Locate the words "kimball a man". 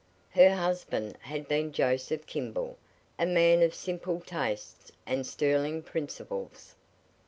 2.25-3.61